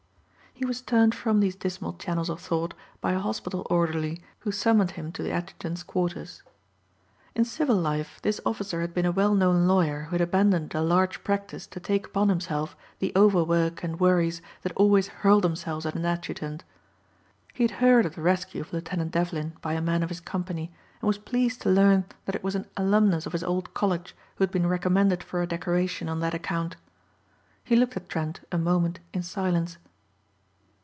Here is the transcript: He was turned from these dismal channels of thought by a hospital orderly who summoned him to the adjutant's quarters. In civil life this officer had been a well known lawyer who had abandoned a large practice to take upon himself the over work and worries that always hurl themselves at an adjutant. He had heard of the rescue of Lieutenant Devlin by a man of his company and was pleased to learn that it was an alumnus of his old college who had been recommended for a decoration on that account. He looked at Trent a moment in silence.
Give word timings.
He 0.53 0.65
was 0.65 0.79
turned 0.81 1.15
from 1.15 1.39
these 1.39 1.55
dismal 1.55 1.93
channels 1.93 2.29
of 2.29 2.39
thought 2.39 2.75
by 2.99 3.13
a 3.13 3.19
hospital 3.19 3.65
orderly 3.67 4.21
who 4.39 4.51
summoned 4.51 4.91
him 4.91 5.11
to 5.13 5.23
the 5.23 5.31
adjutant's 5.31 5.81
quarters. 5.81 6.43
In 7.33 7.45
civil 7.45 7.75
life 7.77 8.19
this 8.21 8.39
officer 8.45 8.81
had 8.81 8.93
been 8.93 9.07
a 9.07 9.11
well 9.11 9.33
known 9.33 9.65
lawyer 9.67 10.01
who 10.03 10.11
had 10.11 10.21
abandoned 10.21 10.75
a 10.75 10.81
large 10.83 11.23
practice 11.23 11.65
to 11.65 11.79
take 11.79 12.05
upon 12.05 12.29
himself 12.29 12.75
the 12.99 13.11
over 13.15 13.43
work 13.43 13.83
and 13.83 13.99
worries 13.99 14.39
that 14.61 14.73
always 14.75 15.07
hurl 15.07 15.41
themselves 15.41 15.87
at 15.87 15.95
an 15.95 16.05
adjutant. 16.05 16.63
He 17.53 17.63
had 17.63 17.71
heard 17.81 18.05
of 18.05 18.13
the 18.13 18.21
rescue 18.21 18.61
of 18.61 18.71
Lieutenant 18.71 19.09
Devlin 19.13 19.53
by 19.61 19.73
a 19.73 19.81
man 19.81 20.03
of 20.03 20.09
his 20.09 20.19
company 20.21 20.71
and 21.01 21.07
was 21.07 21.17
pleased 21.17 21.61
to 21.63 21.69
learn 21.71 22.05
that 22.25 22.35
it 22.35 22.43
was 22.43 22.53
an 22.53 22.67
alumnus 22.77 23.25
of 23.25 23.31
his 23.33 23.43
old 23.43 23.73
college 23.73 24.15
who 24.35 24.43
had 24.43 24.51
been 24.51 24.67
recommended 24.67 25.23
for 25.23 25.41
a 25.41 25.47
decoration 25.47 26.07
on 26.07 26.19
that 26.19 26.35
account. 26.35 26.75
He 27.63 27.75
looked 27.75 27.97
at 27.97 28.07
Trent 28.09 28.41
a 28.51 28.59
moment 28.59 28.99
in 29.11 29.23
silence. 29.23 29.79